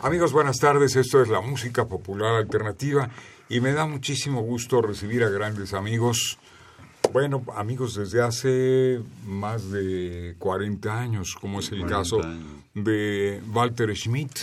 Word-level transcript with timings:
Amigos, 0.00 0.32
buenas 0.32 0.58
tardes. 0.58 0.94
Esto 0.94 1.20
es 1.20 1.28
la 1.28 1.40
música 1.40 1.88
popular 1.88 2.36
alternativa 2.36 3.10
y 3.48 3.60
me 3.60 3.72
da 3.72 3.84
muchísimo 3.84 4.42
gusto 4.42 4.80
recibir 4.80 5.24
a 5.24 5.28
grandes 5.28 5.74
amigos. 5.74 6.38
Bueno, 7.12 7.42
amigos 7.56 7.96
desde 7.96 8.22
hace 8.22 9.00
más 9.26 9.72
de 9.72 10.36
40 10.38 11.00
años, 11.00 11.34
como 11.40 11.58
es 11.58 11.72
el 11.72 11.84
caso 11.86 12.20
de 12.74 13.42
Walter 13.52 13.92
Schmidt, 13.96 14.38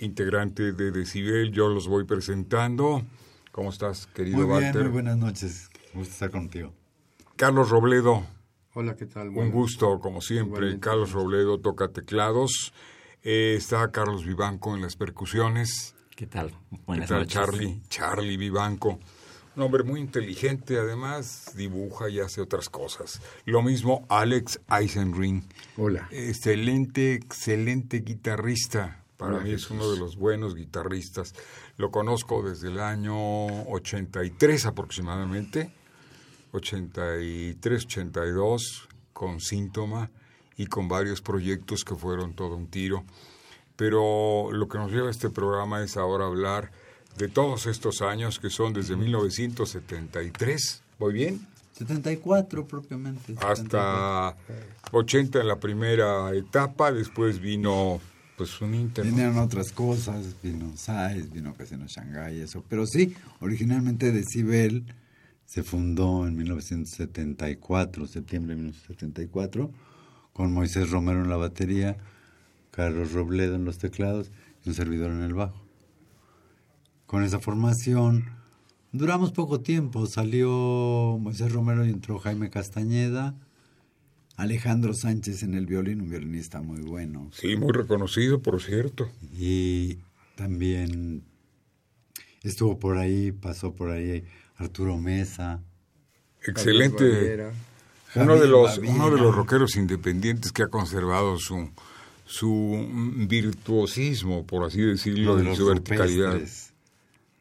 integrante 0.00 0.72
de 0.72 0.90
Decibel. 0.90 1.52
Yo 1.52 1.68
los 1.68 1.86
voy 1.86 2.02
presentando. 2.02 3.02
¿Cómo 3.52 3.70
estás, 3.70 4.08
querido 4.08 4.38
muy 4.38 4.46
bien, 4.46 4.64
Walter? 4.64 4.82
Muy 4.82 4.90
buenas 4.90 5.18
noches. 5.18 5.70
Gusto 5.94 6.12
estar 6.14 6.30
contigo. 6.32 6.72
Carlos 7.36 7.70
Robledo. 7.70 8.26
Hola, 8.74 8.96
¿qué 8.96 9.06
tal? 9.06 9.28
Un 9.28 9.52
gusto, 9.52 10.00
como 10.00 10.20
siempre. 10.20 10.80
Carlos 10.80 11.12
Robledo 11.12 11.60
toca 11.60 11.88
teclados. 11.88 12.72
Eh, 13.24 13.54
está 13.56 13.90
Carlos 13.92 14.24
Vivanco 14.24 14.74
en 14.74 14.82
las 14.82 14.96
percusiones. 14.96 15.94
¿Qué 16.16 16.26
tal? 16.26 16.52
Buenas 16.86 17.06
¿Qué 17.06 17.14
tal, 17.14 17.22
noches. 17.22 17.34
Charlie? 17.34 17.80
Charlie 17.88 18.36
Vivanco. 18.36 18.98
Un 19.54 19.62
hombre 19.62 19.84
muy 19.84 20.00
inteligente, 20.00 20.78
además 20.78 21.52
dibuja 21.54 22.08
y 22.08 22.18
hace 22.18 22.40
otras 22.40 22.68
cosas. 22.68 23.20
Lo 23.44 23.62
mismo 23.62 24.06
Alex 24.08 24.60
Eisenring. 24.68 25.44
Hola. 25.76 26.08
Excelente, 26.10 27.14
excelente 27.14 28.00
guitarrista. 28.00 29.04
Para 29.16 29.36
Hola, 29.36 29.44
mí 29.44 29.52
es 29.52 29.70
uno 29.70 29.88
de 29.88 29.98
los 29.98 30.16
buenos 30.16 30.56
guitarristas. 30.56 31.34
Lo 31.76 31.92
conozco 31.92 32.42
desde 32.42 32.68
el 32.68 32.80
año 32.80 33.46
83 33.70 34.66
aproximadamente. 34.66 35.72
83, 36.50 37.84
82, 37.84 38.88
con 39.12 39.38
síntoma 39.38 40.10
y 40.62 40.66
con 40.66 40.86
varios 40.86 41.20
proyectos 41.20 41.84
que 41.84 41.96
fueron 41.96 42.34
todo 42.34 42.56
un 42.56 42.68
tiro. 42.68 43.04
Pero 43.74 44.52
lo 44.52 44.68
que 44.68 44.78
nos 44.78 44.92
lleva 44.92 45.08
a 45.08 45.10
este 45.10 45.28
programa 45.28 45.82
es 45.82 45.96
ahora 45.96 46.26
hablar 46.26 46.70
de 47.18 47.28
todos 47.28 47.66
estos 47.66 48.00
años 48.00 48.38
que 48.38 48.48
son 48.48 48.72
desde 48.72 48.94
1973, 48.94 50.82
¿voy 51.00 51.12
bien? 51.14 51.46
74 51.76 52.64
propiamente. 52.66 53.34
74. 53.34 53.48
Hasta 53.48 54.36
80 54.92 55.40
en 55.40 55.48
la 55.48 55.58
primera 55.58 56.32
etapa, 56.32 56.92
después 56.92 57.40
vino 57.40 58.00
pues 58.36 58.60
un 58.60 58.74
Inter. 58.74 59.04
Vinieron 59.04 59.38
otras 59.38 59.72
cosas, 59.72 60.36
vino 60.42 60.76
Saiz, 60.76 61.30
vino 61.32 61.54
Casino 61.54 61.86
Shanghai, 61.88 62.40
eso. 62.40 62.64
Pero 62.68 62.86
sí, 62.86 63.14
originalmente 63.40 64.12
Decibel 64.12 64.84
se 65.44 65.64
fundó 65.64 66.26
en 66.26 66.36
1974, 66.36 68.06
septiembre 68.06 68.54
de 68.54 68.62
1974, 68.62 69.70
con 70.32 70.52
Moisés 70.52 70.90
Romero 70.90 71.22
en 71.22 71.28
la 71.28 71.36
batería, 71.36 71.96
Carlos 72.70 73.12
Robledo 73.12 73.54
en 73.54 73.64
los 73.64 73.78
teclados 73.78 74.30
y 74.64 74.70
un 74.70 74.74
servidor 74.74 75.10
en 75.10 75.22
el 75.22 75.34
bajo. 75.34 75.62
Con 77.06 77.22
esa 77.22 77.38
formación 77.38 78.24
duramos 78.92 79.32
poco 79.32 79.60
tiempo, 79.60 80.06
salió 80.06 81.18
Moisés 81.20 81.52
Romero 81.52 81.84
y 81.84 81.90
entró 81.90 82.18
Jaime 82.18 82.50
Castañeda, 82.50 83.34
Alejandro 84.36 84.94
Sánchez 84.94 85.42
en 85.42 85.54
el 85.54 85.66
violín, 85.66 86.00
un 86.00 86.10
violinista 86.10 86.62
muy 86.62 86.80
bueno. 86.80 87.30
Sí, 87.32 87.56
muy 87.56 87.72
reconocido, 87.72 88.40
por 88.40 88.62
cierto. 88.62 89.10
Y 89.38 89.98
también 90.36 91.22
estuvo 92.42 92.78
por 92.78 92.96
ahí, 92.96 93.32
pasó 93.32 93.74
por 93.74 93.90
ahí 93.90 94.24
Arturo 94.56 94.96
Mesa. 94.96 95.62
Excelente. 96.44 97.52
Uno 98.14 98.36
de 98.38 98.46
los 98.46 98.78
uno 98.78 99.10
de 99.10 99.18
los 99.20 99.34
rockeros 99.34 99.76
independientes 99.76 100.52
que 100.52 100.62
ha 100.62 100.68
conservado 100.68 101.38
su 101.38 101.70
su 102.24 102.86
virtuosismo, 103.28 104.46
por 104.46 104.64
así 104.64 104.80
decirlo, 104.80 105.36
de 105.36 105.54
su 105.56 105.66
verticalidad. 105.66 106.32
rupestres. 106.34 106.72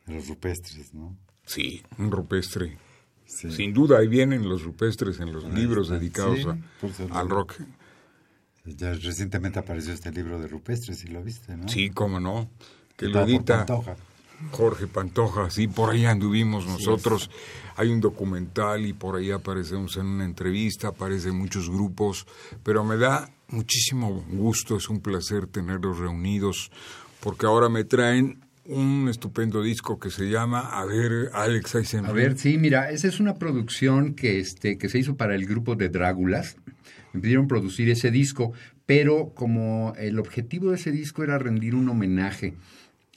De 0.05 0.13
los 0.15 0.27
rupestres, 0.27 0.93
¿no? 0.93 1.15
Sí, 1.45 1.83
un 1.97 2.11
rupestre. 2.11 2.77
Sí. 3.25 3.51
Sin 3.51 3.73
duda, 3.73 3.99
ahí 3.99 4.07
vienen 4.07 4.47
los 4.49 4.63
rupestres 4.63 5.19
en 5.21 5.31
los 5.31 5.45
libros 5.45 5.87
está. 5.87 5.99
dedicados 5.99 6.39
Sí, 6.39 6.47
a- 7.13 7.19
al 7.19 7.29
rock. 7.29 7.53
Ya 8.65 8.93
recientemente 8.93 9.57
apareció 9.59 9.93
este 9.93 10.11
libro 10.11 10.39
de 10.39 10.47
rupestres, 10.47 10.99
si 10.99 11.07
lo 11.07 11.23
viste, 11.23 11.55
¿no? 11.57 11.67
Sí, 11.69 11.89
cómo 11.89 12.19
no. 12.19 12.49
Que 12.97 13.07
lo 13.07 13.21
edita. 13.21 13.65
Jorge 14.51 14.87
Pantoja. 14.87 15.49
Sí, 15.49 15.67
por 15.67 15.91
ahí 15.91 16.05
anduvimos 16.05 16.65
nosotros. 16.65 17.29
Hay 17.75 17.89
un 17.89 18.01
documental 18.01 18.85
y 18.85 18.93
por 18.93 19.15
ahí 19.15 19.31
aparecemos 19.31 19.97
en 19.97 20.05
una 20.05 20.25
entrevista, 20.25 20.89
aparecen 20.89 21.35
muchos 21.35 21.69
grupos, 21.69 22.27
pero 22.63 22.83
me 22.83 22.97
da 22.97 23.29
muchísimo 23.47 24.23
gusto, 24.29 24.77
es 24.77 24.89
un 24.89 25.01
placer 25.01 25.47
tenerlos 25.47 25.99
reunidos, 25.99 26.71
porque 27.21 27.45
ahora 27.45 27.69
me 27.69 27.83
traen 27.83 28.39
un 28.65 29.07
estupendo 29.09 29.61
disco 29.61 29.99
que 29.99 30.09
se 30.09 30.29
llama, 30.29 30.59
a 30.59 30.85
ver, 30.85 31.29
Alex 31.33 31.75
Eisenberg. 31.75 32.11
A 32.11 32.13
ver, 32.13 32.37
sí, 32.37 32.57
mira, 32.57 32.91
esa 32.91 33.07
es 33.07 33.19
una 33.19 33.35
producción 33.35 34.13
que, 34.13 34.39
este, 34.39 34.77
que 34.77 34.89
se 34.89 34.99
hizo 34.99 35.15
para 35.15 35.35
el 35.35 35.45
grupo 35.45 35.75
de 35.75 35.89
Drágulas. 35.89 36.57
Me 37.13 37.19
pidieron 37.19 37.47
producir 37.47 37.89
ese 37.89 38.11
disco, 38.11 38.53
pero 38.85 39.33
como 39.33 39.93
el 39.97 40.19
objetivo 40.19 40.69
de 40.69 40.75
ese 40.75 40.91
disco 40.91 41.23
era 41.23 41.37
rendir 41.37 41.75
un 41.75 41.89
homenaje 41.89 42.55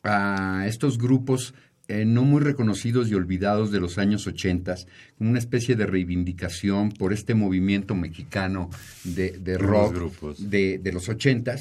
a 0.04 0.66
estos 0.66 0.98
grupos 0.98 1.54
eh, 1.88 2.04
no 2.04 2.22
muy 2.22 2.40
reconocidos 2.40 3.10
y 3.10 3.14
olvidados 3.14 3.70
de 3.70 3.80
los 3.80 3.98
años 3.98 4.26
80, 4.26 4.76
como 5.18 5.30
una 5.30 5.38
especie 5.38 5.76
de 5.76 5.86
reivindicación 5.86 6.92
por 6.92 7.12
este 7.12 7.34
movimiento 7.34 7.94
mexicano 7.94 8.70
de, 9.02 9.58
rock 9.58 9.94
grupos. 9.94 10.50
de, 10.50 10.78
de 10.78 10.92
los 10.92 11.08
80 11.08 11.56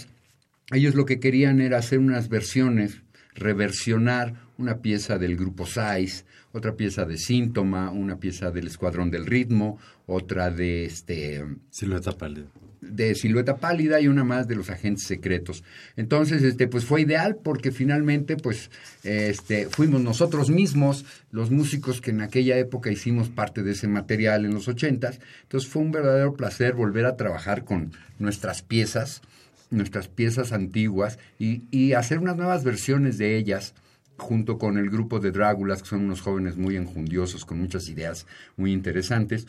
ellos 0.71 0.95
lo 0.95 1.05
que 1.05 1.19
querían 1.19 1.61
era 1.61 1.77
hacer 1.77 1.99
unas 1.99 2.29
versiones, 2.29 3.01
reversionar 3.35 4.35
una 4.57 4.81
pieza 4.81 5.17
del 5.17 5.35
grupo 5.35 5.65
Size, 5.65 6.25
otra 6.51 6.75
pieza 6.75 7.05
de 7.05 7.17
Síntoma, 7.17 7.91
una 7.91 8.19
pieza 8.19 8.51
del 8.51 8.67
Escuadrón 8.67 9.11
del 9.11 9.25
Ritmo, 9.25 9.77
otra 10.05 10.51
de 10.51 10.85
este 10.85 11.45
Silueta 11.69 12.11
pálida. 12.17 12.47
De 12.89 13.15
Silueta 13.15 13.57
Pálida 13.57 13.99
y 13.99 14.07
una 14.07 14.23
más 14.23 14.47
de 14.47 14.55
los 14.55 14.69
agentes 14.69 15.05
secretos. 15.05 15.63
Entonces, 15.95 16.43
este, 16.43 16.67
pues 16.67 16.85
fue 16.85 17.01
ideal 17.01 17.37
porque 17.43 17.71
finalmente, 17.71 18.37
pues, 18.37 18.69
este, 19.03 19.67
fuimos 19.67 20.01
nosotros 20.01 20.49
mismos, 20.49 21.05
los 21.31 21.51
músicos 21.51 22.01
que 22.01 22.11
en 22.11 22.21
aquella 22.21 22.57
época 22.57 22.91
hicimos 22.91 23.29
parte 23.29 23.63
de 23.63 23.71
ese 23.71 23.87
material 23.87 24.45
en 24.45 24.53
los 24.53 24.67
ochentas. 24.67 25.19
Entonces 25.43 25.69
fue 25.69 25.81
un 25.81 25.91
verdadero 25.91 26.33
placer 26.33 26.73
volver 26.73 27.05
a 27.05 27.15
trabajar 27.15 27.63
con 27.63 27.91
nuestras 28.19 28.61
piezas, 28.61 29.21
nuestras 29.69 30.07
piezas 30.07 30.51
antiguas 30.51 31.19
y, 31.39 31.63
y 31.71 31.93
hacer 31.93 32.19
unas 32.19 32.37
nuevas 32.37 32.63
versiones 32.63 33.17
de 33.17 33.37
ellas 33.37 33.73
junto 34.17 34.57
con 34.57 34.77
el 34.77 34.89
grupo 34.89 35.19
de 35.19 35.31
Drágulas, 35.31 35.81
que 35.81 35.89
son 35.89 36.01
unos 36.01 36.21
jóvenes 36.21 36.55
muy 36.55 36.75
enjundiosos, 36.75 37.45
con 37.45 37.59
muchas 37.59 37.89
ideas 37.89 38.27
muy 38.55 38.71
interesantes. 38.71 39.47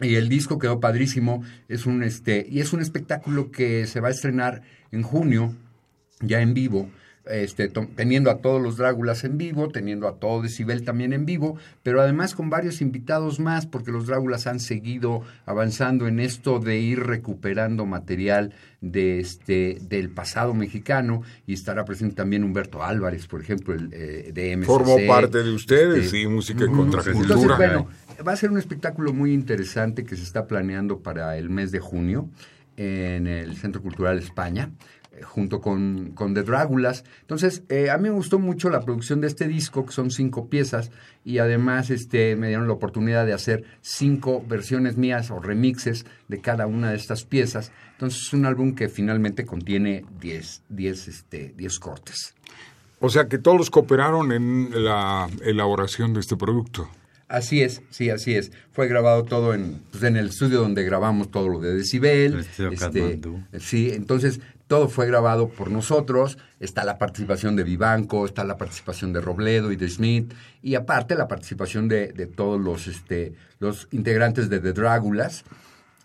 Y 0.00 0.16
el 0.16 0.28
disco 0.28 0.58
quedó 0.58 0.78
padrísimo, 0.78 1.42
es 1.68 1.86
un 1.86 2.02
este 2.02 2.46
y 2.48 2.60
es 2.60 2.72
un 2.72 2.80
espectáculo 2.80 3.50
que 3.50 3.86
se 3.86 4.00
va 4.00 4.08
a 4.08 4.10
estrenar 4.10 4.62
en 4.92 5.02
junio 5.02 5.54
ya 6.20 6.40
en 6.40 6.54
vivo, 6.54 6.90
este 7.26 7.68
teniendo 7.68 8.30
a 8.30 8.38
todos 8.38 8.62
los 8.62 8.76
Drágulas 8.76 9.24
en 9.24 9.38
vivo, 9.38 9.68
teniendo 9.68 10.08
a 10.08 10.16
todo 10.16 10.42
Decibel 10.42 10.84
también 10.84 11.12
en 11.12 11.26
vivo, 11.26 11.56
pero 11.82 12.00
además 12.00 12.34
con 12.34 12.50
varios 12.50 12.80
invitados 12.80 13.40
más 13.40 13.66
porque 13.66 13.92
los 13.92 14.06
Drágulas 14.06 14.46
han 14.46 14.60
seguido 14.60 15.22
avanzando 15.44 16.06
en 16.06 16.20
esto 16.20 16.58
de 16.58 16.78
ir 16.78 17.00
recuperando 17.00 17.86
material 17.86 18.52
de 18.80 19.20
este 19.20 19.78
del 19.80 20.10
pasado 20.10 20.54
mexicano 20.54 21.22
y 21.46 21.54
estará 21.54 21.84
presente 21.84 22.14
también 22.14 22.44
Humberto 22.44 22.82
Álvarez, 22.82 23.26
por 23.26 23.40
ejemplo, 23.40 23.74
el 23.74 23.90
eh, 23.92 24.30
de 24.32 24.56
MCC. 24.56 24.66
Formó 24.66 24.96
parte 25.08 25.42
de 25.42 25.50
ustedes, 25.50 26.04
este, 26.04 26.18
sí, 26.18 26.26
música 26.26 26.64
y 26.64 26.68
Ujú. 26.68 26.76
contracultura. 26.76 27.56
Bueno, 27.56 27.88
va 28.26 28.32
a 28.32 28.36
ser 28.36 28.50
un 28.50 28.58
espectáculo 28.58 29.12
muy 29.12 29.32
interesante 29.32 30.04
que 30.04 30.16
se 30.16 30.22
está 30.22 30.46
planeando 30.46 31.00
para 31.00 31.36
el 31.36 31.50
mes 31.50 31.72
de 31.72 31.80
junio 31.80 32.28
en 32.76 33.26
el 33.26 33.56
Centro 33.56 33.82
Cultural 33.82 34.18
España. 34.18 34.70
Junto 35.22 35.60
con, 35.60 36.12
con 36.14 36.34
The 36.34 36.42
Dráculas. 36.42 37.04
Entonces, 37.20 37.62
eh, 37.68 37.90
a 37.90 37.98
mí 37.98 38.04
me 38.04 38.14
gustó 38.14 38.38
mucho 38.38 38.70
la 38.70 38.80
producción 38.80 39.20
de 39.20 39.26
este 39.26 39.48
disco, 39.48 39.86
que 39.86 39.92
son 39.92 40.10
cinco 40.10 40.48
piezas, 40.48 40.90
y 41.24 41.38
además 41.38 41.90
este, 41.90 42.36
me 42.36 42.48
dieron 42.48 42.66
la 42.66 42.74
oportunidad 42.74 43.26
de 43.26 43.32
hacer 43.32 43.64
cinco 43.80 44.44
versiones 44.46 44.96
mías 44.96 45.30
o 45.30 45.40
remixes 45.40 46.06
de 46.28 46.40
cada 46.40 46.66
una 46.66 46.90
de 46.90 46.96
estas 46.96 47.24
piezas. 47.24 47.72
Entonces, 47.92 48.22
es 48.26 48.32
un 48.32 48.46
álbum 48.46 48.74
que 48.74 48.88
finalmente 48.88 49.44
contiene 49.44 50.04
10 50.20 50.62
diez, 50.68 51.08
este, 51.08 51.54
diez 51.56 51.78
cortes. 51.78 52.34
O 53.00 53.10
sea 53.10 53.28
que 53.28 53.38
todos 53.38 53.70
cooperaron 53.70 54.32
en 54.32 54.84
la 54.84 55.28
elaboración 55.42 56.14
de 56.14 56.20
este 56.20 56.36
producto. 56.36 56.88
Así 57.28 57.60
es, 57.60 57.82
sí, 57.90 58.08
así 58.08 58.34
es. 58.34 58.52
Fue 58.70 58.86
grabado 58.86 59.24
todo 59.24 59.52
en, 59.52 59.82
pues, 59.90 60.04
en 60.04 60.16
el 60.16 60.28
estudio 60.28 60.60
donde 60.60 60.84
grabamos 60.84 61.30
todo 61.30 61.48
lo 61.48 61.58
de 61.58 61.74
Decibel. 61.74 62.38
Este, 62.38 63.20
sí, 63.58 63.90
entonces 63.92 64.40
todo 64.66 64.88
fue 64.88 65.06
grabado 65.06 65.48
por 65.48 65.70
nosotros. 65.70 66.38
Está 66.60 66.84
la 66.84 66.98
participación 66.98 67.56
de 67.56 67.64
Vivanco, 67.64 68.26
está 68.26 68.44
la 68.44 68.56
participación 68.56 69.12
de 69.12 69.20
Robledo 69.20 69.70
y 69.72 69.76
de 69.76 69.88
Smith, 69.88 70.34
y 70.62 70.74
aparte 70.74 71.14
la 71.14 71.28
participación 71.28 71.88
de, 71.88 72.08
todos 72.34 72.60
los, 72.60 72.86
este, 72.88 73.34
los 73.60 73.88
integrantes 73.92 74.48
de 74.48 74.60
The 74.60 74.72
Dráculas, 74.72 75.44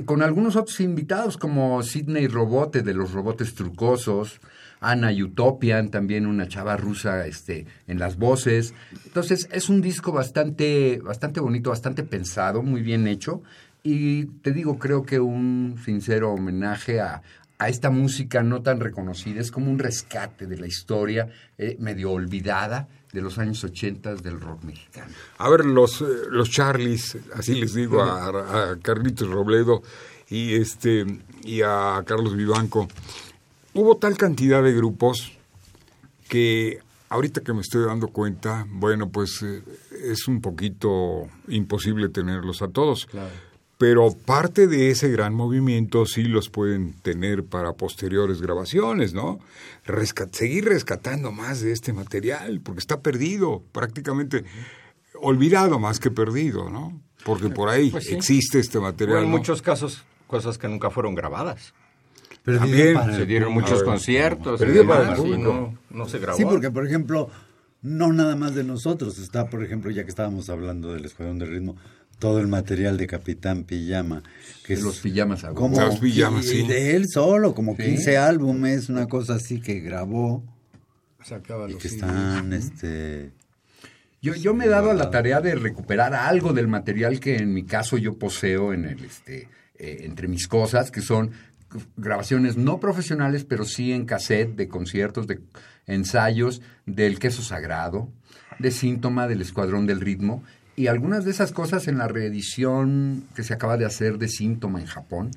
con 0.06 0.24
algunos 0.24 0.56
otros 0.56 0.80
invitados 0.80 1.38
como 1.38 1.82
Sidney 1.84 2.28
Robote 2.28 2.82
de 2.82 2.94
los 2.94 3.12
Robotes 3.12 3.54
Trucosos, 3.54 4.40
Ana 4.80 5.12
Utopian, 5.12 5.90
también 5.90 6.26
una 6.26 6.48
chava 6.48 6.76
rusa 6.76 7.28
este, 7.28 7.68
en 7.88 8.00
las 8.00 8.18
voces. 8.18 8.74
Entonces 9.06 9.48
es 9.52 9.70
un 9.70 9.80
disco 9.80 10.12
bastante, 10.12 11.00
bastante 11.04 11.40
bonito, 11.40 11.70
bastante 11.70 12.04
pensado, 12.04 12.64
muy 12.64 12.82
bien 12.82 13.08
hecho. 13.08 13.44
Y 13.84 14.26
te 14.26 14.52
digo, 14.52 14.78
creo 14.80 15.04
que 15.04 15.20
un 15.20 15.80
sincero 15.84 16.34
homenaje 16.34 17.00
a, 17.00 17.22
a 17.62 17.70
esta 17.70 17.92
música 17.92 18.42
no 18.42 18.64
tan 18.64 18.80
reconocida. 18.80 19.40
Es 19.40 19.52
como 19.52 19.70
un 19.70 19.78
rescate 19.78 20.48
de 20.48 20.58
la 20.58 20.66
historia 20.66 21.30
eh, 21.60 21.78
medio 21.80 22.12
olvidada 22.12 22.88
de 23.14 23.22
los 23.22 23.38
años 23.38 23.64
80 23.64 24.16
del 24.16 24.42
rock 24.42 24.64
mexicano. 24.64 25.14
A 25.38 25.48
ver, 25.48 25.66
los, 25.66 26.02
eh, 26.02 26.06
los 26.32 26.50
Charlies, 26.50 27.20
así 27.36 27.54
les 27.62 27.76
digo 27.76 28.02
a, 28.02 28.72
a 28.72 28.80
Carlitos 28.80 29.30
Robledo 29.30 29.84
y, 30.28 30.56
este, 30.56 31.06
y 31.44 31.62
a 31.62 32.02
Carlos 32.04 32.36
Vivanco 32.36 32.88
hubo 33.76 33.96
tal 33.98 34.18
cantidad 34.18 34.64
de 34.64 34.74
grupos 34.74 35.32
que 36.28 36.80
ahorita 37.10 37.42
que 37.42 37.54
me 37.54 37.62
estoy 37.62 37.86
dando 37.86 38.08
cuenta, 38.08 38.66
bueno, 38.70 39.10
pues 39.10 39.44
eh, 39.44 39.62
es 40.04 40.28
un 40.28 40.42
poquito 40.42 41.28
imposible 41.48 42.10
tenerlos 42.10 42.64
a 42.64 42.70
todos. 42.70 43.08
Pero 43.82 44.12
parte 44.12 44.68
de 44.68 44.92
ese 44.92 45.10
gran 45.10 45.34
movimiento 45.34 46.06
sí 46.06 46.26
los 46.26 46.50
pueden 46.50 46.94
tener 46.94 47.44
para 47.44 47.74
posteriores 47.74 48.40
grabaciones, 48.40 49.16
¿no? 49.16 49.40
seguir 50.34 50.66
rescatando 50.66 51.32
más 51.32 51.62
de 51.62 51.72
este 51.72 51.92
material, 51.92 52.62
porque 52.62 52.78
está 52.78 53.00
perdido, 53.00 53.64
prácticamente 53.72 54.46
olvidado 55.20 55.80
más 55.80 56.00
que 56.00 56.12
perdido, 56.12 56.70
¿no? 56.70 57.02
Porque 57.26 57.50
por 57.50 57.70
ahí 57.70 57.90
pues 57.90 58.12
existe 58.12 58.60
este 58.60 58.80
material. 58.80 59.24
en 59.24 59.32
muchos 59.32 59.64
casos, 59.64 60.04
cosas 60.28 60.60
que 60.60 60.68
nunca 60.68 60.92
fueron 60.92 61.16
grabadas. 61.16 61.74
Pero 62.44 62.60
También 62.60 62.98
se 63.16 63.26
dieron 63.26 63.52
muchos 63.52 63.82
conciertos. 63.82 64.62
no, 64.62 65.76
no 65.90 66.08
se 66.08 66.20
grabó. 66.20 66.38
Sí, 66.38 66.46
porque 66.46 66.70
por 66.70 66.86
ejemplo, 66.86 67.32
no 67.82 68.14
nada 68.14 68.36
más 68.36 68.54
de 68.54 68.64
nosotros. 68.64 69.18
Está, 69.18 69.50
por 69.50 69.64
ejemplo, 69.64 69.90
ya 69.90 70.04
que 70.04 70.10
estábamos 70.10 70.52
hablando 70.52 70.94
del 70.94 71.04
Escuadrón 71.06 71.40
de 71.40 71.46
Ritmo, 71.46 71.78
todo 72.22 72.40
el 72.40 72.48
material 72.48 72.98
de 72.98 73.08
Capitán 73.08 73.64
Pijama. 73.64 74.22
Que 74.64 74.76
de 74.76 74.84
los 74.84 75.00
pijamas 75.00 75.44
como 75.56 75.82
los 75.82 76.00
pijamas, 76.00 76.46
sí. 76.46 76.66
de 76.68 76.96
él 76.96 77.08
solo, 77.12 77.56
como 77.56 77.76
15 77.76 78.16
álbumes, 78.16 78.90
una 78.90 79.08
cosa 79.08 79.36
así 79.36 79.60
que 79.60 79.80
grabó. 79.80 80.44
y 81.68 81.74
que 81.76 81.88
están, 81.88 82.54
este... 82.54 83.32
Yo, 84.22 84.36
yo 84.36 84.54
me 84.54 84.66
he 84.66 84.70
dado 84.70 84.92
a 84.92 84.94
la 84.94 85.10
tarea 85.10 85.42
de 85.42 85.56
recuperar 85.56 86.14
algo 86.14 86.54
del 86.54 86.68
material 86.68 87.20
que 87.20 87.38
en 87.38 87.56
mi 87.56 87.64
caso 87.64 87.98
yo 87.98 88.20
poseo 88.20 88.72
en 88.72 88.86
el, 88.86 89.04
este, 89.04 89.50
eh, 89.80 90.02
entre 90.04 90.28
mis 90.28 90.48
cosas, 90.48 90.92
que 90.92 91.02
son 91.02 91.32
grabaciones 91.98 92.56
no 92.56 92.80
profesionales, 92.80 93.46
pero 93.46 93.66
sí 93.66 93.94
en 93.94 94.06
cassette 94.06 94.56
de 94.56 94.68
conciertos, 94.68 95.26
de 95.26 95.40
ensayos 95.88 96.62
del 96.86 97.18
queso 97.18 97.42
sagrado, 97.42 98.10
de 98.60 98.70
síntoma 98.70 99.28
del 99.28 99.42
escuadrón 99.42 99.88
del 99.88 100.02
ritmo 100.02 100.44
y 100.76 100.88
algunas 100.88 101.26
de 101.26 101.32
esas 101.32 101.52
cosas 101.52 101.88
en 101.88 101.98
la 101.98 102.08
reedición 102.08 103.26
que 103.36 103.44
se 103.44 103.54
acaba 103.54 103.78
de 103.78 103.86
hacer 103.86 104.18
de 104.18 104.28
síntoma 104.28 104.80
en 104.80 104.88
Japón 104.88 105.32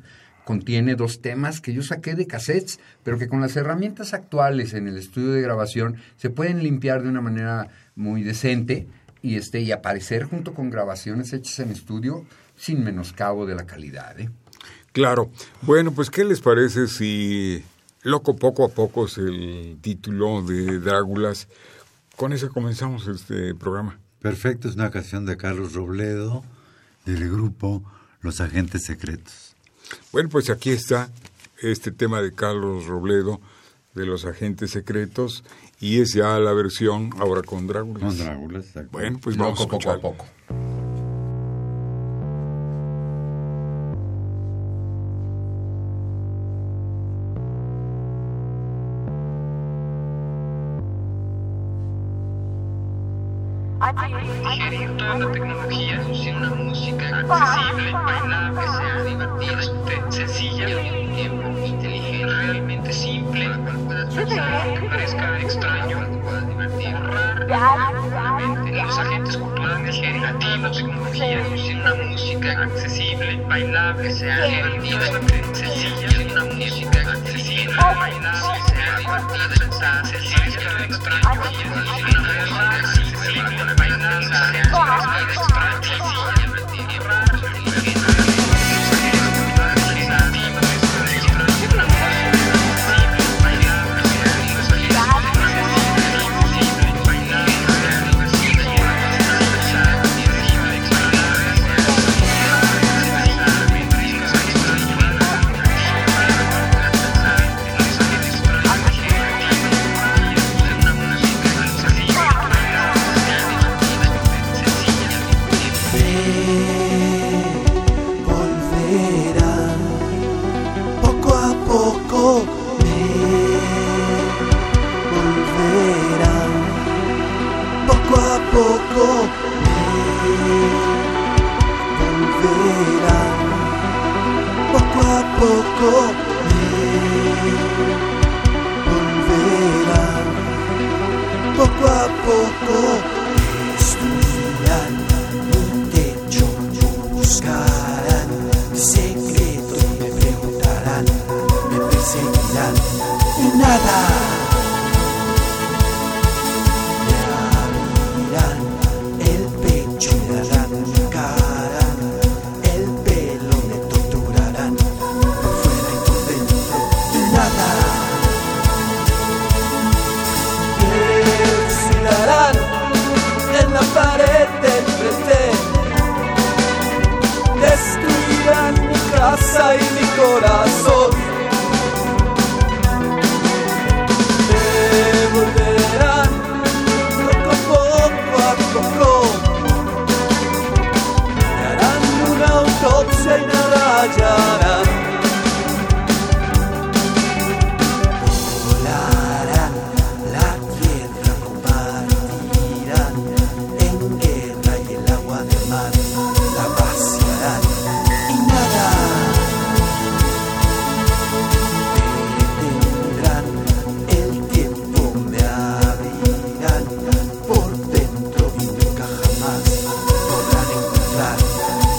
contiene 0.45 0.95
dos 0.95 1.21
temas 1.21 1.61
que 1.61 1.73
yo 1.73 1.83
saqué 1.83 2.15
de 2.15 2.27
cassettes, 2.27 2.79
pero 3.03 3.19
que 3.19 3.29
con 3.29 3.41
las 3.41 3.57
herramientas 3.57 4.15
actuales 4.15 4.75
en 4.75 4.87
el 4.87 4.97
estudio 4.99 5.33
de 5.33 5.41
grabación 5.41 5.97
se 6.17 6.31
pueden 6.31 6.63
limpiar 6.63 7.03
de 7.03 7.09
una 7.09 7.21
manera 7.21 7.69
muy 7.97 8.23
decente 8.23 8.87
y 9.23 9.37
este 9.37 9.61
y 9.61 9.73
aparecer 9.73 10.25
junto 10.25 10.53
con 10.55 10.71
grabaciones 10.71 11.33
hechas 11.33 11.61
en 11.61 11.71
estudio 11.71 12.27
sin 12.57 12.85
menoscabo 12.85 13.47
de 13.47 13.55
la 13.55 13.65
calidad. 13.65 14.21
¿eh? 14.21 14.31
Claro. 14.93 15.31
Bueno, 15.63 15.93
pues 15.93 16.11
¿qué 16.11 16.25
les 16.25 16.41
parece 16.41 16.87
si 16.89 17.65
Loco 18.03 18.37
poco 18.37 18.65
a 18.65 18.69
poco 18.69 19.07
es 19.07 19.17
el 19.17 19.79
título 19.81 20.43
de 20.43 20.79
Dráculas? 20.79 21.49
Con 22.17 22.35
eso 22.35 22.51
comenzamos 22.51 23.09
este 23.09 23.55
programa. 23.55 23.99
Perfecto, 24.25 24.71
es 24.71 24.77
una 24.77 24.91
canción 24.91 25.27
de 25.27 25.37
Carlos 25.37 25.75
Robledo 25.75 26.43
del 27.05 27.29
grupo 27.31 27.85
Los 28.23 28.41
Agentes 28.41 28.87
Secretos. 28.87 29.55
Bueno, 30.13 30.31
pues 30.31 30.49
aquí 30.49 30.71
está 30.71 31.11
este 31.61 31.93
tema 31.93 32.23
de 32.23 32.33
Carlos 32.33 32.87
Robledo 32.87 33.43
de 33.93 34.07
Los 34.07 34.25
Agentes 34.25 34.71
Secretos 34.71 35.45
y 35.79 36.01
es 36.01 36.15
ya 36.15 36.39
la 36.39 36.55
versión 36.55 37.11
ahora 37.19 37.43
con 37.43 37.67
Dráculas. 37.67 38.15
Con 38.15 38.17
Dráculas, 38.17 38.65
exacto. 38.69 38.93
Bueno, 38.93 39.19
pues 39.23 39.37
vamos 39.37 39.61
a 39.61 39.67
poco 39.67 39.91
a 39.91 40.01
poco. 40.01 40.25
Extraño, 66.05 66.11
que 66.11 66.17
puedas 66.19 66.49
divertir, 66.49 66.95
raro, 67.49 68.11
los 68.71 68.99
agentes 68.99 69.37
culturales, 69.37 69.97
creativos, 69.97 70.77
tecnología 70.77 71.45
sin 71.57 71.81
una 71.81 71.95
música 71.95 72.63
accesible, 72.63 73.37
bailable, 73.49 74.03
que 74.03 74.15
sea 74.15 74.43
divertida, 74.43 75.07
sencilla, 75.55 76.33
una 76.33 76.45
música 76.55 77.01
accesible, 77.01 77.77
bailable, 77.77 78.61
sea 78.69 78.99
divertida, 78.99 80.05
sencilla, 80.05 80.85
extraño, 80.85 81.33
una 81.33 81.85
música 81.85 82.71
accesible, 82.71 83.25
autopsia 84.73 86.24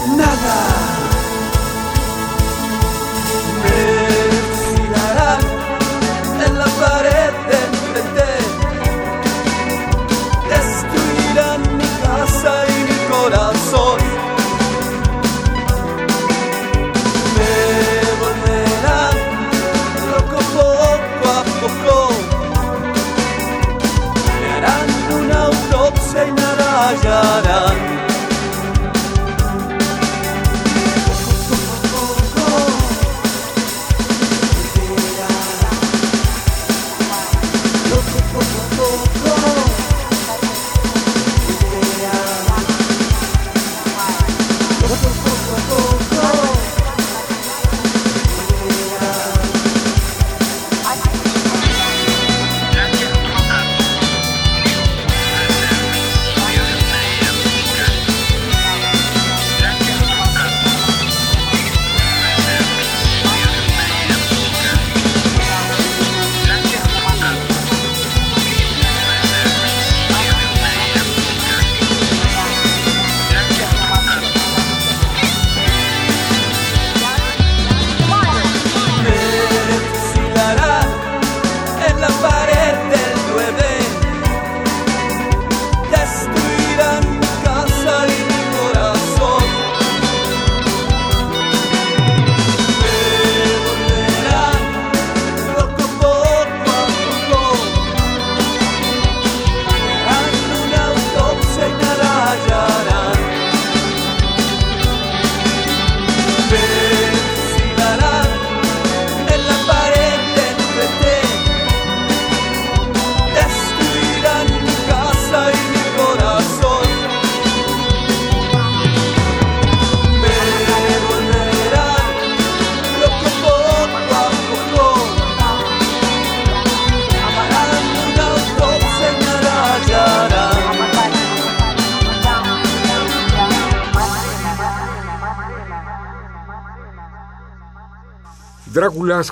nada. 0.07 0.74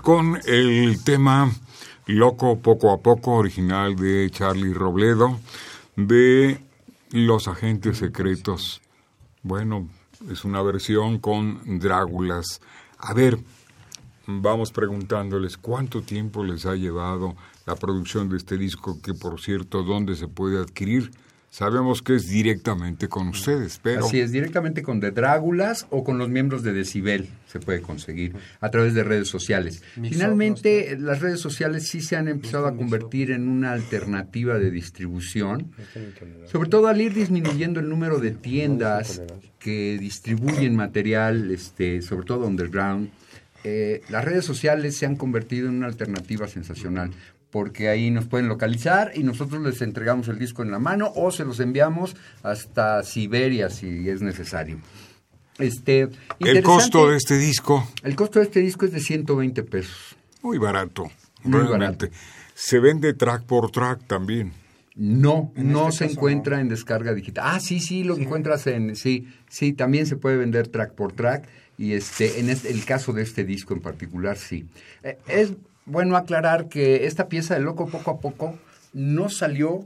Con 0.04 0.40
el 0.46 1.04
tema 1.04 1.52
Loco 2.06 2.60
poco 2.60 2.92
a 2.92 3.00
poco, 3.02 3.32
original 3.32 3.96
de 3.96 4.30
Charlie 4.30 4.72
Robledo, 4.72 5.40
de 5.96 6.60
Los 7.10 7.48
Agentes 7.48 7.98
Secretos. 7.98 8.82
Bueno, 9.42 9.90
es 10.30 10.46
una 10.46 10.62
versión 10.62 11.18
con 11.18 11.80
Dráculas. 11.80 12.62
A 13.00 13.16
ver, 13.16 13.40
vamos 14.28 14.72
preguntándoles 14.72 15.58
cuánto 15.58 16.04
tiempo 16.04 16.44
les 16.44 16.68
ha 16.68 16.76
llevado 16.76 17.36
la 17.66 17.76
producción 17.76 18.30
de 18.30 18.38
este 18.38 18.60
disco, 18.60 19.02
que 19.02 19.16
por 19.16 19.42
cierto, 19.42 19.82
¿dónde 19.82 20.16
se 20.16 20.28
puede 20.28 20.62
adquirir? 20.62 21.10
Sabemos 21.54 22.02
que 22.02 22.16
es 22.16 22.30
directamente 22.30 23.08
con 23.08 23.28
ustedes, 23.28 23.80
pero... 23.84 24.08
Así 24.08 24.20
es, 24.20 24.32
directamente 24.32 24.82
con 24.82 25.00
The 25.00 25.12
Dráculas 25.12 25.86
o 25.92 26.04
con 26.04 26.18
los 26.18 26.28
miembros 26.28 26.64
de 26.64 26.74
Decibel 26.74 27.30
se 27.46 27.60
puede 27.60 27.80
conseguir 27.80 28.34
a 28.60 28.72
través 28.72 28.96
de 28.96 29.04
redes 29.04 29.28
sociales. 29.28 29.84
Finalmente, 29.94 30.98
las 31.00 31.22
redes 31.22 31.42
sociales 31.42 31.88
sí 31.88 32.02
se 32.02 32.16
han 32.16 32.28
empezado 32.28 32.66
a 32.66 32.76
convertir 32.76 33.30
en 33.30 33.48
una 33.48 33.74
alternativa 33.74 34.58
de 34.58 34.72
distribución, 34.72 35.72
sobre 36.52 36.72
todo 36.72 36.88
al 36.88 37.00
ir 37.00 37.14
disminuyendo 37.14 37.80
el 37.80 37.88
número 37.88 38.18
de 38.18 38.32
tiendas 38.32 39.22
que 39.60 40.00
distribuyen 40.00 40.76
material, 40.76 41.52
este, 41.52 42.02
sobre 42.02 42.26
todo 42.26 42.48
underground. 42.48 43.12
Eh, 43.64 44.02
las 44.10 44.26
redes 44.26 44.44
sociales 44.44 44.98
se 44.98 45.06
han 45.06 45.16
convertido 45.16 45.70
en 45.70 45.76
una 45.76 45.86
alternativa 45.86 46.48
sensacional 46.48 47.12
porque 47.54 47.88
ahí 47.88 48.10
nos 48.10 48.26
pueden 48.26 48.48
localizar 48.48 49.12
y 49.14 49.22
nosotros 49.22 49.62
les 49.62 49.80
entregamos 49.84 50.28
el 50.28 50.40
disco 50.40 50.64
en 50.64 50.72
la 50.72 50.80
mano 50.80 51.12
o 51.16 51.32
se 51.32 51.46
los 51.46 51.60
enviamos 51.60 52.16
hasta 52.42 53.04
Siberia 53.04 53.70
si 53.70 54.10
es 54.10 54.24
necesario. 54.24 54.80
Este, 55.60 56.10
El 56.40 56.64
costo 56.64 57.12
de 57.12 57.18
este 57.18 57.38
disco, 57.38 57.88
El 58.02 58.16
costo 58.16 58.40
de 58.40 58.46
este 58.46 58.60
disco 58.60 58.86
es 58.86 58.92
de 58.92 59.00
120 59.00 59.62
pesos. 59.64 60.16
muy 60.42 60.58
barato, 60.58 61.12
Muy 61.44 61.62
realmente. 61.62 62.10
Se 62.56 62.80
vende 62.80 63.14
track 63.14 63.44
por 63.44 63.70
track 63.70 64.08
también. 64.08 64.52
No, 64.96 65.52
En 65.56 65.72
no 65.72 65.90
este 65.90 66.00
se 66.00 66.04
caso, 66.06 66.18
encuentra 66.18 66.60
en 66.60 66.70
descarga 66.70 67.14
digital. 67.14 67.44
Ah, 67.48 67.60
sí, 67.60 67.80
sí, 67.80 68.04
lo 68.04 68.18
encuentras 68.18 68.66
en, 68.66 68.96
sí, 68.96 69.28
sí, 69.48 69.74
también 69.74 70.08
se 70.08 70.16
puede 70.18 70.38
vender 70.38 70.70
track 70.70 70.94
por 70.94 71.14
track 71.14 71.48
y 71.78 71.94
este, 71.94 72.40
en 72.40 72.50
este- 72.50 72.72
el 72.72 72.84
caso 72.84 73.14
de 73.14 73.22
este 73.22 73.44
disco 73.44 73.76
en 73.76 73.82
particular, 73.82 74.38
sí. 74.38 74.66
Eh, 75.04 75.20
es 75.28 75.52
bueno 75.86 76.16
aclarar 76.18 76.70
que 76.70 77.06
esta 77.06 77.28
pieza 77.28 77.54
de 77.56 77.62
Loco 77.62 77.88
Poco 77.88 78.12
a 78.12 78.20
Poco 78.20 78.58
no 78.94 79.30
salió 79.30 79.86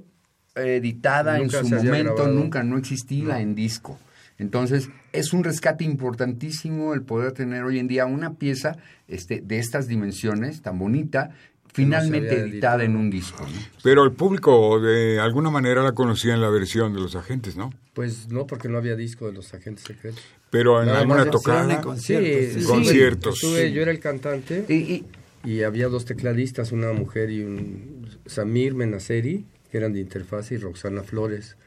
eh, 0.56 0.78
editada 0.78 1.38
Nunca 1.38 1.60
en 1.60 1.66
su 1.66 1.76
momento, 1.76 2.14
grabado. 2.16 2.34
nunca, 2.34 2.64
no 2.64 2.78
existía 2.78 3.40
en 3.42 3.56
disco. 3.56 3.98
Entonces, 4.40 4.90
es 5.14 5.34
un 5.34 5.44
rescate 5.44 5.84
importantísimo 5.84 6.94
el 6.94 7.02
poder 7.02 7.32
tener 7.32 7.64
hoy 7.64 7.80
en 7.80 7.88
día 7.88 8.06
una 8.06 8.34
pieza 8.36 8.76
este, 9.08 9.42
de 9.42 9.58
estas 9.58 9.88
dimensiones, 9.88 10.62
tan 10.62 10.78
bonita, 10.78 11.32
finalmente 11.74 12.28
editada 12.36 12.48
editado. 12.52 12.82
en 12.82 12.96
un 12.96 13.10
disco. 13.10 13.44
¿no? 13.44 13.60
Pero 13.84 14.04
el 14.04 14.12
público 14.12 14.80
de 14.80 15.20
alguna 15.20 15.50
manera 15.50 15.82
la 15.84 15.94
conocía 15.94 16.34
en 16.34 16.42
la 16.42 16.50
versión 16.50 16.94
de 16.94 17.00
los 17.00 17.16
agentes, 17.16 17.56
¿no? 17.56 17.72
Pues 17.94 18.30
no, 18.30 18.46
porque 18.46 18.68
no 18.68 18.78
había 18.78 18.96
disco 18.96 19.26
de 19.28 19.34
los 19.34 19.54
agentes 19.54 19.84
secretos. 19.86 20.22
Pero 20.52 20.82
en 20.82 20.88
Nada 20.88 21.00
alguna 21.00 21.30
tocada, 21.30 21.74
en 21.74 21.82
conciertos. 21.82 22.30
Sí, 22.30 22.54
sí. 22.54 22.62
sí. 22.62 22.66
Conciertos. 22.68 23.36
Estuve- 23.44 23.72
yo 23.72 23.82
era 23.82 23.92
el 23.92 24.00
cantante 24.00 24.66
Y- 24.70 24.74
y, 24.74 25.06
y 25.44 25.64
había 25.64 25.88
dos 25.88 26.06
tecladistas, 26.06 26.72
una 26.72 26.94
mujer 26.94 27.30
y 27.30 27.44
un 27.44 28.08
Samir 28.26 28.74
Menaceri, 28.74 29.46
que 29.72 29.78
eran 29.78 29.94
de 29.94 30.00
Interfaz, 30.00 30.52
y 30.52 30.58
Roxana 30.58 31.04
Flores. 31.04 31.58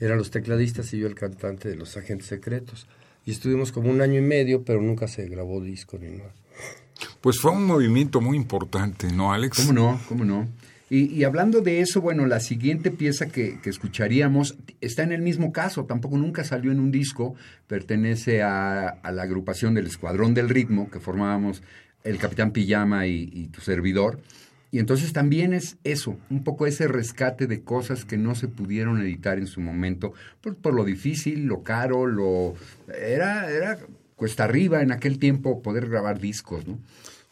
Eran 0.00 0.18
los 0.18 0.30
tecladistas 0.30 0.92
y 0.94 0.98
yo 0.98 1.06
el 1.06 1.14
cantante 1.14 1.68
de 1.68 1.76
los 1.76 1.96
agentes 1.96 2.28
secretos. 2.28 2.86
Y 3.24 3.30
estuvimos 3.30 3.72
como 3.72 3.90
un 3.90 4.00
año 4.00 4.18
y 4.18 4.22
medio, 4.22 4.62
pero 4.62 4.80
nunca 4.80 5.08
se 5.08 5.28
grabó 5.28 5.60
disco 5.60 5.98
ni 5.98 6.10
nada. 6.16 6.32
pues 7.20 7.38
fue 7.38 7.52
un 7.52 7.64
movimiento 7.64 8.20
muy 8.20 8.36
importante, 8.36 9.12
¿no, 9.12 9.32
Alex? 9.32 9.58
¿Cómo 9.58 9.72
no? 9.72 10.00
¿Cómo 10.08 10.24
no? 10.24 10.48
Y, 10.90 11.12
y 11.14 11.24
hablando 11.24 11.60
de 11.60 11.80
eso, 11.80 12.00
bueno, 12.00 12.26
la 12.26 12.40
siguiente 12.40 12.90
pieza 12.90 13.26
que, 13.26 13.60
que 13.60 13.68
escucharíamos 13.68 14.56
está 14.80 15.02
en 15.02 15.12
el 15.12 15.20
mismo 15.20 15.52
caso, 15.52 15.84
tampoco 15.84 16.16
nunca 16.16 16.44
salió 16.44 16.72
en 16.72 16.80
un 16.80 16.90
disco, 16.90 17.34
pertenece 17.66 18.42
a, 18.42 18.88
a 18.88 19.12
la 19.12 19.24
agrupación 19.24 19.74
del 19.74 19.86
Escuadrón 19.86 20.32
del 20.32 20.48
Ritmo, 20.48 20.90
que 20.90 20.98
formábamos 20.98 21.62
el 22.04 22.18
Capitán 22.18 22.52
Pijama 22.52 23.06
y, 23.06 23.28
y 23.32 23.46
tu 23.48 23.60
servidor. 23.60 24.20
Y 24.70 24.78
entonces 24.80 25.14
también 25.14 25.54
es 25.54 25.78
eso, 25.82 26.18
un 26.28 26.44
poco 26.44 26.66
ese 26.66 26.88
rescate 26.88 27.46
de 27.46 27.62
cosas 27.62 28.04
que 28.04 28.18
no 28.18 28.34
se 28.34 28.48
pudieron 28.48 29.00
editar 29.00 29.38
en 29.38 29.46
su 29.46 29.60
momento, 29.62 30.12
por, 30.42 30.56
por 30.56 30.74
lo 30.74 30.84
difícil, 30.84 31.46
lo 31.46 31.62
caro, 31.62 32.06
lo... 32.06 32.54
Era, 32.94 33.50
era 33.50 33.78
cuesta 34.14 34.44
arriba 34.44 34.82
en 34.82 34.92
aquel 34.92 35.18
tiempo 35.18 35.62
poder 35.62 35.88
grabar 35.88 36.18
discos, 36.20 36.66
¿no? 36.66 36.78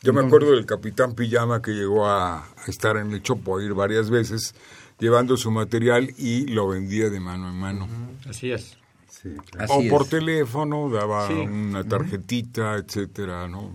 Yo 0.03 0.13
me 0.15 0.21
acuerdo 0.23 0.53
del 0.53 0.67
Capitán 0.67 1.15
Pijama 1.15 1.61
que 1.61 1.73
llegó 1.73 2.07
a, 2.07 2.39
a 2.45 2.65
estar 2.69 2.97
en 2.97 3.11
el 3.11 3.23
Chopo 3.23 3.59
a 3.59 3.63
ir 3.65 3.75
varias 3.75 4.09
veces 4.09 4.55
llevando 4.99 5.37
su 5.37 5.51
material 5.51 6.11
y 6.17 6.47
lo 6.47 6.69
vendía 6.69 7.11
de 7.11 7.19
mano 7.21 7.49
en 7.51 7.57
mano. 7.57 7.89
Así 8.29 8.51
es. 8.53 8.79
Sí, 9.11 9.31
claro. 9.51 9.73
Así 9.75 9.89
o 9.89 9.91
por 9.91 10.03
es. 10.03 10.11
teléfono, 10.11 10.89
daba 10.91 11.27
Sí. 11.29 11.35
una 11.35 11.83
tarjetita, 11.85 12.77
etcétera, 12.77 13.49
¿no? 13.49 13.75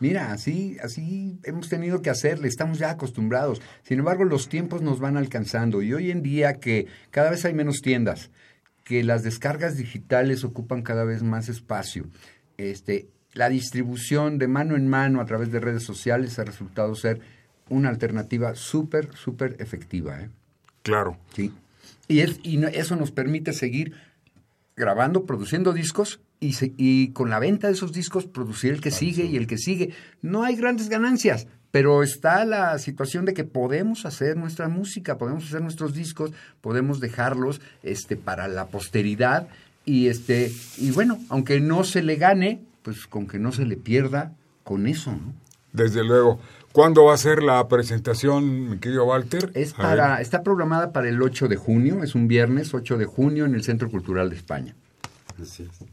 Mira, 0.00 0.32
así, 0.32 0.76
así 0.82 1.38
hemos 1.42 1.68
tenido 1.68 2.02
que 2.02 2.10
hacerle, 2.10 2.46
estamos 2.48 2.78
ya 2.78 2.90
acostumbrados. 2.90 3.60
Sin 3.82 3.98
embargo, 3.98 4.24
los 4.24 4.48
tiempos 4.48 4.80
nos 4.82 5.00
van 5.00 5.16
alcanzando 5.16 5.82
y 5.82 5.92
hoy 5.92 6.10
en 6.10 6.22
día 6.22 6.60
que 6.60 6.86
cada 7.10 7.30
vez 7.30 7.44
hay 7.44 7.52
menos 7.54 7.80
tiendas, 7.82 8.30
que 8.84 9.02
las 9.02 9.22
descargas 9.24 9.76
digitales 9.76 10.44
ocupan 10.44 10.82
cada 10.82 11.04
vez 11.04 11.22
más 11.22 11.48
espacio, 11.48 12.06
este, 12.58 13.08
la 13.34 13.48
distribución 13.48 14.38
de 14.38 14.48
mano 14.48 14.76
en 14.76 14.88
mano 14.88 15.20
a 15.20 15.26
través 15.26 15.50
de 15.50 15.60
redes 15.60 15.82
sociales 15.82 16.38
ha 16.38 16.44
resultado 16.44 16.94
ser 16.94 17.20
una 17.68 17.88
alternativa 17.88 18.54
súper, 18.54 19.14
súper 19.14 19.56
efectiva. 19.58 20.20
¿eh? 20.20 20.30
Claro. 20.82 21.18
Sí. 21.34 21.52
Y, 22.06 22.20
es, 22.20 22.40
y 22.42 22.56
no- 22.56 22.68
eso 22.68 22.96
nos 22.96 23.10
permite 23.10 23.52
seguir 23.52 23.94
grabando, 24.76 25.26
produciendo 25.26 25.72
discos 25.72 26.20
y, 26.40 26.52
se- 26.54 26.72
y 26.76 27.08
con 27.12 27.30
la 27.30 27.38
venta 27.38 27.66
de 27.66 27.72
esos 27.74 27.92
discos 27.92 28.26
producir 28.26 28.72
el 28.72 28.80
que 28.80 28.90
sigue 28.90 29.24
y 29.24 29.36
el 29.36 29.46
que 29.46 29.58
sigue. 29.58 29.92
No 30.22 30.44
hay 30.44 30.56
grandes 30.56 30.88
ganancias, 30.88 31.46
pero 31.70 32.02
está 32.02 32.44
la 32.44 32.78
situación 32.78 33.24
de 33.24 33.34
que 33.34 33.44
podemos 33.44 34.06
hacer 34.06 34.36
nuestra 34.36 34.68
música, 34.68 35.18
podemos 35.18 35.44
hacer 35.44 35.60
nuestros 35.62 35.94
discos, 35.94 36.30
podemos 36.60 37.00
dejarlos 37.00 37.60
este, 37.82 38.16
para 38.16 38.48
la 38.48 38.66
posteridad 38.66 39.48
y, 39.84 40.08
este, 40.08 40.52
y 40.78 40.90
bueno, 40.92 41.18
aunque 41.28 41.60
no 41.60 41.84
se 41.84 42.02
le 42.02 42.16
gane, 42.16 42.60
pues 42.82 43.06
con 43.06 43.26
que 43.26 43.38
no 43.38 43.52
se 43.52 43.64
le 43.66 43.76
pierda, 43.76 44.32
con 44.64 44.86
eso, 44.86 45.12
¿no? 45.12 45.32
Desde 45.72 46.02
luego. 46.04 46.40
¿Cuándo 46.72 47.04
va 47.04 47.14
a 47.14 47.18
ser 47.18 47.42
la 47.42 47.66
presentación, 47.68 48.70
mi 48.70 48.78
querido 48.78 49.04
Walter? 49.06 49.50
Es 49.54 49.72
para, 49.72 50.20
está 50.20 50.42
programada 50.42 50.92
para 50.92 51.08
el 51.08 51.20
8 51.20 51.48
de 51.48 51.56
junio, 51.56 52.02
es 52.04 52.14
un 52.14 52.28
viernes 52.28 52.72
8 52.74 52.96
de 52.98 53.06
junio 53.06 53.44
en 53.46 53.54
el 53.54 53.62
Centro 53.64 53.90
Cultural 53.90 54.30
de 54.30 54.36
España. 54.36 54.74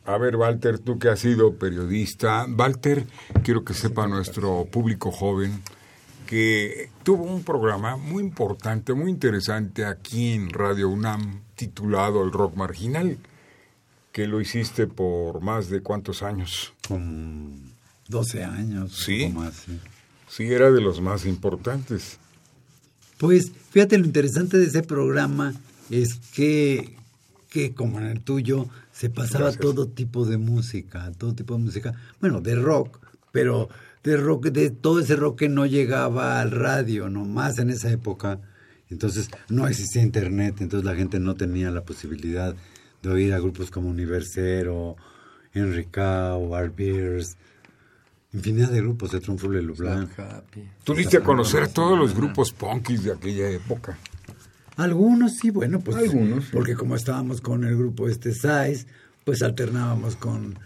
A 0.06 0.18
ver, 0.18 0.36
Walter, 0.36 0.80
tú 0.80 0.98
que 1.00 1.10
has 1.10 1.20
sido 1.20 1.56
periodista. 1.56 2.46
Walter, 2.46 3.06
quiero 3.44 3.64
que 3.64 3.74
sepa 3.74 4.08
nuestro 4.08 4.66
público 4.66 5.12
joven 5.12 5.62
que 6.26 6.90
tuvo 7.04 7.24
un 7.24 7.44
programa 7.44 7.98
muy 7.98 8.24
importante, 8.24 8.94
muy 8.94 9.12
interesante 9.12 9.86
aquí 9.86 10.32
en 10.34 10.50
Radio 10.50 10.90
UNAM 10.90 11.42
titulado 11.56 12.24
El 12.24 12.32
Rock 12.32 12.56
Marginal, 12.56 13.18
que 14.12 14.28
lo 14.28 14.42
hiciste 14.42 14.88
por 14.88 15.42
más 15.42 15.70
de 15.70 15.82
cuántos 15.82 16.24
años. 16.24 16.74
Como 16.88 17.52
12 18.08 18.44
años. 18.44 19.04
Sí. 19.06 19.26
un 19.26 19.34
poco 19.34 19.46
más, 19.46 19.56
sí. 19.56 19.80
Sí, 20.28 20.44
era 20.46 20.72
de 20.72 20.82
los 20.82 21.02
más 21.02 21.26
importantes. 21.26 22.18
Pues 23.18 23.52
fíjate, 23.72 23.98
lo 23.98 24.06
interesante 24.06 24.58
de 24.58 24.66
ese 24.66 24.84
programa 24.84 25.54
es 25.90 26.16
que, 26.34 26.96
que 27.50 27.74
como 27.74 28.00
en 28.00 28.08
el 28.08 28.22
tuyo, 28.22 28.68
se 28.96 29.10
pasaba 29.10 29.46
Gracias. 29.46 29.62
todo 29.62 29.90
tipo 29.90 30.26
de 30.26 30.38
música, 30.38 31.12
todo 31.18 31.36
tipo 31.36 31.56
de 31.56 31.60
música, 31.60 31.94
bueno, 32.22 32.40
de 32.40 32.56
rock, 32.56 32.98
pero 33.34 33.68
de 34.02 34.16
rock, 34.16 34.46
de 34.46 34.70
todo 34.70 35.02
ese 35.02 35.18
rock 35.18 35.40
que 35.40 35.50
no 35.50 35.66
llegaba 35.66 36.40
al 36.40 36.52
radio, 36.52 37.10
nomás 37.10 37.60
en 37.60 37.72
esa 37.72 37.92
época. 37.92 38.40
Entonces 38.90 39.30
no 39.50 39.68
existía 39.68 40.02
internet, 40.02 40.62
entonces 40.62 40.86
la 40.86 40.96
gente 40.96 41.20
no 41.20 41.36
tenía 41.36 41.72
la 41.72 41.84
posibilidad 41.84 42.56
de 43.04 43.10
oír 43.10 43.34
a 43.34 43.40
grupos 43.40 43.70
como 43.70 43.90
Universero, 43.90 44.96
Art 45.54 46.76
Beers, 46.78 47.36
infinidad 48.32 48.70
de 48.70 48.80
grupos 48.80 49.12
de 49.12 49.20
Tromful 49.20 49.56
Leblanc. 49.56 50.10
Tú 50.86 50.94
diste 50.94 51.18
a 51.18 51.22
conocer 51.22 51.64
a 51.64 51.68
todos 51.68 52.00
los 52.00 52.16
grupos 52.16 52.54
punkis 52.54 53.04
de 53.04 53.12
aquella 53.12 53.50
época. 53.50 53.98
Algunos 54.78 55.38
sí, 55.38 55.50
bueno, 55.52 55.80
pues 55.80 55.98
Algunos, 55.98 56.46
sí. 56.46 56.50
porque 56.54 56.76
como 56.76 56.96
estábamos 56.96 57.42
con 57.42 57.64
el 57.64 57.78
grupo 57.78 58.10
este 58.10 58.34
Size, 58.34 58.86
pues 59.24 59.42
alternábamos 59.42 60.16
con 60.16 60.58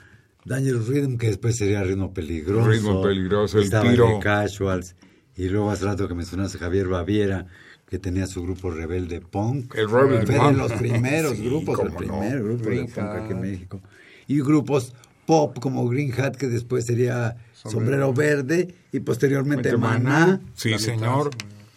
Dangerous 0.46 0.88
Rhythm, 0.88 1.18
que 1.18 1.28
después 1.28 1.58
sería 1.58 1.84
Ritmo 1.84 2.14
Peligroso. 2.14 2.68
Ritmo 2.70 3.02
Peligroso, 3.02 3.58
El 3.60 3.66
estaba 3.66 3.90
Tiro. 3.90 4.08
The 4.08 4.20
Casuals, 4.24 4.96
y 5.36 5.50
luego 5.50 5.70
hace 5.72 5.86
rato 5.86 6.08
que 6.08 6.16
mencionaste 6.16 6.58
a 6.58 6.62
Javier 6.62 6.88
Baviera, 6.88 7.46
que 7.88 8.00
tenía 8.00 8.26
su 8.28 8.44
grupo 8.44 8.72
Rebelde 8.72 9.22
Punk. 9.22 9.76
El 9.76 9.90
Rebel 9.90 10.26
Fue 10.26 10.36
Punk. 10.38 10.52
de 10.52 10.58
los 10.58 10.72
primeros 10.74 11.32
Sí, 11.38 11.46
grupos, 11.46 11.80
el 11.80 11.92
no. 11.92 11.96
primer 11.98 12.44
grupo 12.44 12.70
de 12.70 12.76
punk 12.86 12.98
aquí 12.98 13.32
en. 13.34 13.42
México. 13.42 13.82
Y 14.28 14.40
grupos 14.42 14.94
pop 15.26 15.58
como 15.60 15.88
Green 15.88 16.12
Hat, 16.20 16.36
que 16.36 16.48
después 16.48 16.86
sería 16.86 17.38
Sombrero, 17.54 18.14
Verde, 18.14 18.74
y 18.92 19.00
posteriormente 19.02 19.76
Maná. 19.78 20.40
Sí, 20.56 20.78
señor. 20.80 21.30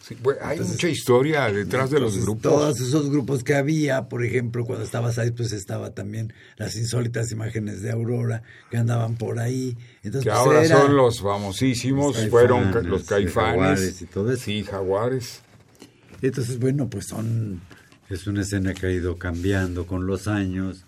Sí, 0.07 0.17
bueno, 0.21 0.41
hay 0.43 0.59
mucha 0.59 0.88
historia 0.88 1.51
detrás 1.53 1.91
de 1.91 2.01
los 2.01 2.19
grupos. 2.19 2.43
Todos 2.43 2.81
esos 2.81 3.09
grupos 3.09 3.45
que 3.45 3.55
había, 3.55 4.09
por 4.09 4.25
ejemplo, 4.25 4.65
cuando 4.67 4.85
estabas 4.85 5.17
ahí, 5.19 5.31
pues 5.31 5.53
estaba 5.53 5.91
también 5.95 6.33
las 6.57 6.75
insólitas 6.77 7.31
imágenes 7.31 7.83
de 7.83 7.93
Aurora 7.93 8.43
que 8.71 8.79
andaban 8.79 9.15
por 9.15 9.38
ahí. 9.38 9.77
Entonces, 10.03 10.25
que 10.25 10.31
pues, 10.31 10.38
ahora 10.38 10.65
era- 10.65 10.81
son 10.81 10.97
los 10.97 11.21
famosísimos, 11.21 12.17
Los 12.17 12.29
fueron 12.31 12.73
los 12.88 13.05
caifanes. 13.05 13.53
Jaguares 13.53 14.03
y 14.03 14.07
todo 14.07 14.33
eso. 14.33 14.43
Sí, 14.45 14.65
jaguares. 14.65 15.41
Entonces, 16.21 16.59
bueno, 16.59 16.88
pues 16.91 17.07
son. 17.07 17.61
Es 18.09 18.27
una 18.27 18.43
escena 18.43 18.75
que 18.75 18.87
ha 18.87 18.91
ido 18.91 19.17
cambiando 19.17 19.87
con 19.87 20.07
los 20.07 20.27
años, 20.29 20.85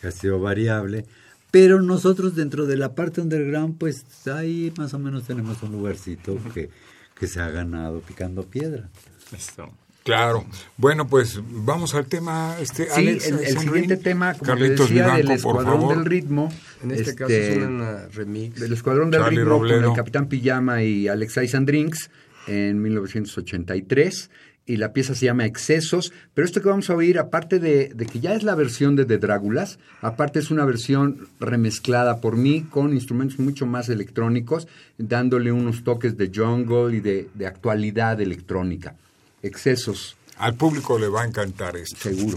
que 0.00 0.08
ha 0.08 0.10
sido 0.10 0.40
variable. 0.40 1.04
Pero 1.50 1.80
nosotros, 1.80 2.34
dentro 2.34 2.66
de 2.66 2.76
la 2.76 2.94
parte 2.94 3.20
underground, 3.20 3.78
pues 3.78 4.04
ahí 4.26 4.72
más 4.76 4.92
o 4.94 4.98
menos 4.98 5.24
tenemos 5.24 5.62
un 5.62 5.72
lugarcito 5.72 6.38
que, 6.52 6.70
que 7.18 7.26
se 7.26 7.40
ha 7.40 7.48
ganado 7.50 8.00
picando 8.00 8.44
piedra. 8.44 8.88
Esto. 9.36 9.70
Claro. 10.04 10.44
Bueno, 10.76 11.08
pues 11.08 11.40
vamos 11.44 11.94
al 11.96 12.06
tema. 12.06 12.56
Este, 12.60 12.84
Sí, 12.84 12.90
Alex, 13.08 13.26
el, 13.26 13.38
el 13.40 13.58
siguiente 13.58 13.96
tema, 13.96 14.34
como 14.34 14.44
Carlitos 14.46 14.88
decía, 14.88 15.06
del 15.16 15.22
Vivanco, 15.22 15.42
por 15.42 15.56
Escuadrón 15.56 15.80
favor. 15.80 15.96
del 15.96 16.04
Ritmo. 16.04 16.52
En 16.84 16.90
este, 16.92 17.14
caso 17.16 17.32
es 17.32 17.56
una 17.56 18.06
remix. 18.12 18.60
del 18.60 18.72
Escuadrón 18.72 19.10
del 19.10 19.22
Charlie 19.22 19.38
Ritmo 19.38 19.50
Robledo. 19.50 19.80
con 19.82 19.90
el 19.90 19.96
Capitán 19.96 20.28
Pijama 20.28 20.82
y 20.84 21.08
Alex 21.08 21.54
and 21.56 21.66
Drinks 21.66 22.10
en 22.46 22.80
1983 22.82 24.30
y 24.66 24.76
la 24.78 24.92
pieza 24.92 25.14
se 25.14 25.26
llama 25.26 25.46
Excesos, 25.46 26.12
pero 26.34 26.44
esto 26.44 26.60
que 26.60 26.68
vamos 26.68 26.90
a 26.90 26.94
oír, 26.94 27.18
aparte 27.18 27.58
de, 27.60 27.92
de 27.94 28.06
que 28.06 28.18
ya 28.20 28.34
es 28.34 28.42
la 28.42 28.54
versión 28.56 28.96
de 28.96 29.04
The 29.04 29.18
Dráculas, 29.18 29.78
aparte 30.02 30.40
es 30.40 30.50
una 30.50 30.64
versión 30.64 31.28
remezclada 31.38 32.20
por 32.20 32.36
mí 32.36 32.62
con 32.62 32.92
instrumentos 32.92 33.38
mucho 33.38 33.64
más 33.66 33.88
electrónicos, 33.88 34.66
dándole 34.98 35.52
unos 35.52 35.84
toques 35.84 36.16
de 36.16 36.32
jungle 36.34 36.96
y 36.96 37.00
de, 37.00 37.28
de 37.34 37.46
actualidad 37.46 38.20
electrónica. 38.20 38.96
Excesos, 39.42 40.16
Al 40.38 40.54
público 40.54 40.98
le 40.98 41.08
va 41.08 41.22
a 41.22 41.26
encantar 41.26 41.76
esto. 41.76 41.96
seguro. 42.10 42.36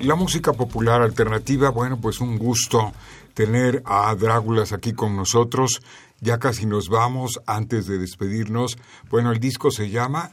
La 0.00 0.14
música 0.14 0.52
popular 0.52 1.02
alternativa, 1.02 1.70
bueno, 1.70 2.00
pues 2.00 2.20
un 2.20 2.38
gusto 2.38 2.92
tener 3.34 3.82
a 3.84 4.14
Dráculas 4.14 4.72
aquí 4.72 4.92
con 4.92 5.16
nosotros. 5.16 5.82
Ya 6.20 6.38
casi 6.38 6.66
nos 6.66 6.88
vamos 6.88 7.40
antes 7.46 7.86
de 7.86 7.98
despedirnos. 7.98 8.78
Bueno, 9.10 9.32
el 9.32 9.38
disco 9.38 9.70
se 9.70 9.90
llama... 9.90 10.32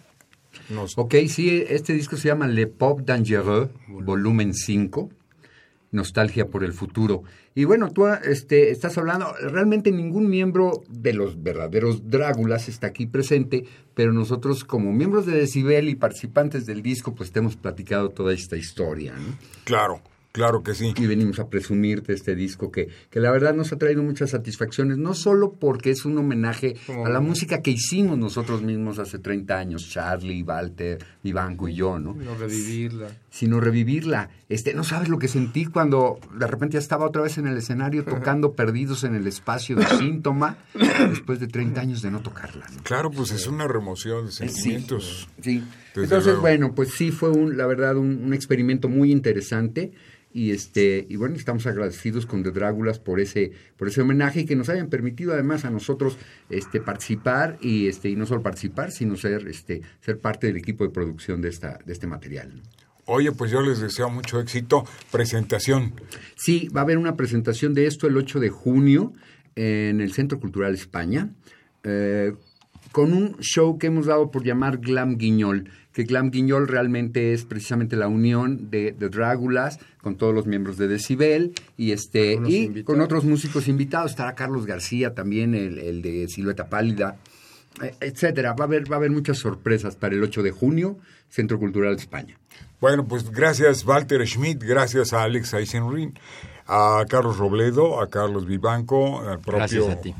Nos... 0.70 0.98
Ok, 0.98 1.16
sí, 1.28 1.64
este 1.68 1.94
disco 1.94 2.16
se 2.16 2.30
llama 2.30 2.48
Le 2.48 2.68
Pop 2.68 3.02
Dangereux, 3.02 3.70
volumen 3.88 4.54
5. 4.54 5.10
Nostalgia 5.94 6.48
por 6.48 6.64
el 6.64 6.74
futuro. 6.74 7.24
Y 7.56 7.64
bueno, 7.64 7.92
tú 7.92 8.08
este, 8.08 8.72
estás 8.72 8.98
hablando, 8.98 9.34
realmente 9.42 9.92
ningún 9.92 10.30
miembro 10.30 10.84
de 10.90 11.14
los 11.14 11.42
verdaderos 11.42 12.10
Dráculas 12.10 12.68
está 12.68 12.88
aquí 12.88 13.06
presente, 13.06 13.66
pero 13.94 14.12
nosotros 14.12 14.64
como 14.64 14.92
miembros 14.92 15.26
de 15.26 15.38
Decibel 15.38 15.88
y 15.88 15.96
participantes 15.96 16.66
del 16.66 16.82
disco, 16.82 17.16
pues 17.16 17.32
te 17.32 17.40
hemos 17.40 17.56
platicado 17.56 18.10
toda 18.10 18.34
esta 18.34 18.58
historia. 18.58 19.14
¿no? 19.14 19.38
Claro. 19.64 20.02
Claro 20.34 20.64
que 20.64 20.74
sí. 20.74 20.96
Y 20.98 21.06
venimos 21.06 21.38
a 21.38 21.48
presumirte 21.48 22.12
este 22.12 22.34
disco 22.34 22.72
que, 22.72 22.90
que 23.12 23.20
la 23.20 23.30
verdad 23.30 23.54
nos 23.54 23.72
ha 23.72 23.78
traído 23.78 24.02
muchas 24.02 24.32
satisfacciones, 24.32 24.98
no 24.98 25.14
solo 25.14 25.54
porque 25.54 25.92
es 25.92 26.06
un 26.06 26.18
homenaje 26.18 26.76
a 27.06 27.10
la 27.10 27.20
música 27.20 27.62
que 27.62 27.70
hicimos 27.70 28.18
nosotros 28.18 28.64
mismos 28.64 28.98
hace 28.98 29.20
30 29.20 29.56
años, 29.56 29.88
Charlie, 29.88 30.42
Walter, 30.42 30.98
Vivanco 31.24 31.68
y 31.68 31.76
yo, 31.76 32.00
¿no? 32.00 32.16
Sino 32.16 32.34
revivirla. 32.34 33.08
Sino 33.30 33.60
revivirla. 33.60 34.30
Este, 34.50 34.74
no 34.74 34.84
sabes 34.84 35.08
lo 35.08 35.20
que 35.20 35.28
sentí 35.28 35.66
cuando 35.66 36.18
de 36.36 36.48
repente 36.48 36.74
ya 36.74 36.80
estaba 36.80 37.06
otra 37.06 37.22
vez 37.22 37.38
en 37.38 37.46
el 37.46 37.58
escenario 37.58 38.04
tocando 38.04 38.54
Perdidos 38.54 39.04
en 39.04 39.14
el 39.14 39.28
Espacio 39.28 39.76
de 39.76 39.86
Síntoma, 39.86 40.58
después 41.10 41.40
de 41.42 41.48
30 41.48 41.80
años 41.80 42.02
de 42.02 42.10
no 42.10 42.22
tocarla. 42.22 42.66
Claro, 42.82 43.12
pues 43.12 43.32
es 43.32 43.46
una 43.46 43.68
remoción 43.68 44.26
de 44.26 44.32
sentimientos. 44.32 45.30
Sí. 45.44 45.64
Entonces, 45.96 46.40
bueno, 46.40 46.74
pues 46.74 46.90
sí 46.96 47.12
fue 47.12 47.30
un, 47.30 47.56
la 47.56 47.68
verdad 47.68 47.98
un, 47.98 48.24
un 48.24 48.34
experimento 48.34 48.90
muy 48.90 49.12
interesante 49.12 49.92
y 50.34 50.52
este 50.52 51.06
y 51.08 51.16
bueno 51.16 51.36
estamos 51.36 51.66
agradecidos 51.68 52.26
con 52.26 52.44
The 52.44 52.52
Dráculas 52.52 53.00
por 53.00 53.20
ese 53.20 53.52
por 53.78 53.88
ese 53.88 54.02
homenaje 54.02 54.42
y 54.42 54.46
que 54.46 54.56
nos 54.56 54.70
hayan 54.70 54.90
permitido 54.90 55.34
además 55.34 55.64
a 55.64 55.70
nosotros 55.70 56.18
este 56.50 56.82
participar 56.82 57.58
y 57.62 57.88
este 57.88 58.10
y 58.10 58.16
no 58.16 58.26
solo 58.26 58.42
participar 58.42 58.92
sino 58.92 59.16
ser 59.16 59.48
este 59.48 59.82
ser 60.02 60.20
parte 60.20 60.48
del 60.48 60.58
equipo 60.58 60.84
de 60.84 60.90
producción 60.90 61.42
de 61.42 61.50
esta 61.50 61.80
de 61.86 61.94
este 61.94 62.08
material 62.08 62.62
Oye, 63.06 63.34
pues 63.34 63.52
yo 63.52 63.62
les 63.62 63.82
deseo 63.82 64.10
mucho 64.10 64.40
éxito. 64.40 64.86
Presentación. 65.12 65.94
Sí, 66.38 66.70
va 66.70 66.80
a 66.80 66.84
haber 66.86 66.98
una 66.98 67.18
presentación 67.18 67.74
de 67.74 67.86
esto 67.86 68.08
el 68.08 68.16
8 68.16 68.40
de 68.40 68.50
junio 68.50 69.12
en 69.56 70.00
el 70.00 70.14
Centro 70.14 70.40
Cultural 70.40 70.74
España, 70.74 71.30
eh, 71.84 72.34
con 72.94 73.12
un 73.12 73.36
show 73.40 73.78
que 73.78 73.88
hemos 73.88 74.06
dado 74.06 74.32
por 74.32 74.46
llamar 74.46 74.78
Glam 74.78 75.18
Guiñol 75.18 75.70
que 75.94 76.04
Glam 76.04 76.32
Guiñol 76.32 76.68
realmente 76.68 77.34
es 77.34 77.46
precisamente 77.46 77.96
la 77.96 78.08
unión 78.08 78.72
de, 78.72 78.92
de 78.92 79.10
Dráculas 79.10 79.80
con 80.02 80.18
todos 80.18 80.34
los 80.34 80.48
miembros 80.48 80.78
de 80.78 80.88
Decibel 80.88 81.54
y 81.78 81.92
este 81.92 82.36
con 82.36 82.48
y 82.50 82.84
con 82.84 83.00
otros 83.00 83.24
músicos 83.24 83.68
invitados. 83.68 84.12
Estará 84.12 84.34
Carlos 84.34 84.66
García 84.66 85.14
también, 85.14 85.54
el, 85.54 85.78
el 85.78 86.02
de 86.02 86.28
Silueta 86.28 86.68
Pálida, 86.68 87.18
etcétera. 88.02 88.54
Va 88.54 88.66
a 88.66 88.68
haber 88.68 88.92
va 88.92 88.96
a 88.96 89.00
haber 89.00 89.12
muchas 89.12 89.38
sorpresas 89.38 89.96
para 89.96 90.16
el 90.16 90.24
8 90.24 90.42
de 90.42 90.52
junio, 90.52 90.98
Centro 91.30 91.60
Cultural 91.60 91.96
de 91.96 92.02
España. 92.02 92.40
Bueno, 92.82 93.08
pues 93.08 93.30
gracias 93.30 93.86
Walter 93.86 94.28
Schmidt, 94.28 94.64
gracias 94.64 95.14
a 95.14 95.24
Alex 95.24 95.54
Eisenring, 95.54 96.20
a 96.66 97.06
Carlos 97.08 97.38
Robledo, 97.38 98.02
a 98.02 98.10
Carlos 98.10 98.48
Vivanco, 98.48 99.22
al 99.22 99.40
propio, 99.40 99.92
a 99.92 100.02
ti. 100.02 100.14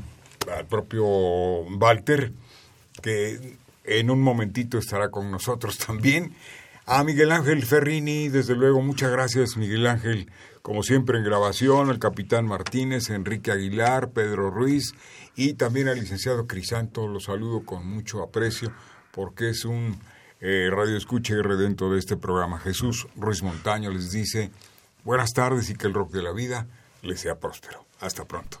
al 0.56 0.66
propio 0.66 1.04
Walter, 1.04 2.32
que 3.04 3.58
en 3.84 4.10
un 4.10 4.22
momentito 4.22 4.78
estará 4.78 5.10
con 5.10 5.30
nosotros 5.30 5.76
también. 5.86 6.34
A 6.86 7.04
Miguel 7.04 7.32
Ángel 7.32 7.62
Ferrini, 7.62 8.30
desde 8.30 8.56
luego, 8.56 8.80
muchas 8.80 9.10
gracias 9.10 9.58
Miguel 9.58 9.86
Ángel, 9.86 10.30
como 10.62 10.82
siempre 10.82 11.18
en 11.18 11.24
grabación, 11.24 11.90
al 11.90 11.98
capitán 11.98 12.46
Martínez, 12.46 13.10
Enrique 13.10 13.52
Aguilar, 13.52 14.10
Pedro 14.10 14.50
Ruiz 14.50 14.94
y 15.36 15.54
también 15.54 15.88
al 15.88 16.00
licenciado 16.00 16.46
Crisanto, 16.46 17.06
lo 17.06 17.20
saludo 17.20 17.64
con 17.66 17.86
mucho 17.86 18.22
aprecio 18.22 18.72
porque 19.12 19.50
es 19.50 19.66
un 19.66 19.98
eh, 20.40 20.70
radio 20.70 20.96
escucha 20.96 21.34
y 21.34 21.42
redento 21.42 21.90
de 21.90 21.98
este 21.98 22.16
programa. 22.16 22.58
Jesús 22.58 23.06
Ruiz 23.16 23.42
Montaño 23.42 23.90
les 23.90 24.12
dice 24.12 24.50
buenas 25.04 25.32
tardes 25.34 25.68
y 25.68 25.74
que 25.74 25.86
el 25.86 25.94
rock 25.94 26.10
de 26.12 26.22
la 26.22 26.32
vida 26.32 26.66
les 27.02 27.20
sea 27.20 27.38
próspero. 27.38 27.84
Hasta 28.00 28.24
pronto. 28.24 28.60